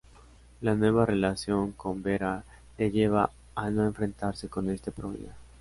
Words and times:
La 0.61 0.73
nueva 0.73 1.05
relación 1.05 1.73
con 1.73 2.01
Vera 2.01 2.43
le 2.79 2.89
lleva 2.89 3.29
a 3.53 3.69
no 3.69 3.85
enfrentarse 3.85 4.49
con 4.49 4.67
este 4.71 4.91
problema. 4.91 5.33